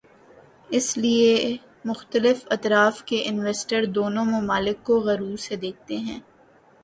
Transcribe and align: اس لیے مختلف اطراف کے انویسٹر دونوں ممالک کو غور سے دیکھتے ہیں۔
اس 0.69 0.97
لیے 0.97 1.33
مختلف 1.85 2.47
اطراف 2.51 3.03
کے 3.03 3.21
انویسٹر 3.25 3.85
دونوں 3.95 4.25
ممالک 4.25 4.83
کو 4.83 4.99
غور 4.99 5.37
سے 5.37 5.55
دیکھتے 5.55 5.97
ہیں۔ 5.97 6.19